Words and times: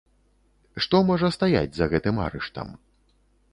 Што 0.85 1.01
можа 1.09 1.29
стаяць 1.37 1.73
за 1.81 1.85
гэтым 1.93 2.15
арыштам? 2.31 2.75